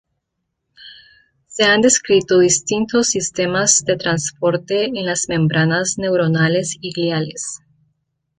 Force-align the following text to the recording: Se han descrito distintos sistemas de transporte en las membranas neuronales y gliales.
Se 1.45 1.63
han 1.63 1.81
descrito 1.81 2.39
distintos 2.39 3.09
sistemas 3.09 3.83
de 3.85 3.97
transporte 3.97 4.85
en 4.85 5.05
las 5.05 5.29
membranas 5.29 5.99
neuronales 5.99 6.75
y 6.81 6.91
gliales. 6.91 7.59